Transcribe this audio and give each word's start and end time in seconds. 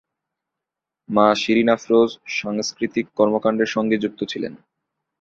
মা 1.09 1.27
শিরীন 1.35 1.69
আফরোজ 1.69 2.09
সাংস্কৃতিক 2.37 3.05
কর্মকাণ্ডের 3.17 3.69
সঙ্গে 3.75 3.95
যুক্ত 3.97 4.19
ছিলেন। 4.23 4.53